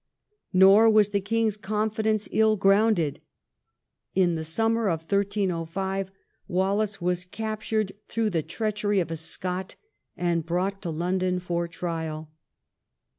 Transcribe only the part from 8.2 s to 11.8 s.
the treachery of a Scot, and brought to London for